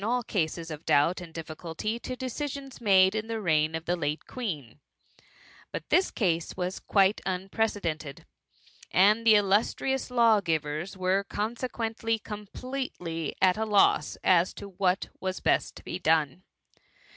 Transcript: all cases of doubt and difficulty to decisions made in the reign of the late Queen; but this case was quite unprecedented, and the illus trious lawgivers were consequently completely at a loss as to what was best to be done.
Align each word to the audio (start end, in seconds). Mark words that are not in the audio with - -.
all 0.03 0.23
cases 0.23 0.71
of 0.71 0.83
doubt 0.83 1.21
and 1.21 1.31
difficulty 1.31 1.99
to 1.99 2.15
decisions 2.15 2.81
made 2.81 3.13
in 3.13 3.27
the 3.27 3.39
reign 3.39 3.75
of 3.75 3.85
the 3.85 3.95
late 3.95 4.25
Queen; 4.25 4.79
but 5.71 5.87
this 5.89 6.09
case 6.09 6.57
was 6.57 6.79
quite 6.79 7.21
unprecedented, 7.23 8.25
and 8.89 9.27
the 9.27 9.35
illus 9.35 9.75
trious 9.75 10.09
lawgivers 10.09 10.97
were 10.97 11.23
consequently 11.23 12.17
completely 12.17 13.35
at 13.43 13.57
a 13.59 13.63
loss 13.63 14.17
as 14.23 14.55
to 14.55 14.69
what 14.69 15.07
was 15.19 15.39
best 15.39 15.75
to 15.75 15.83
be 15.83 15.99
done. 15.99 16.41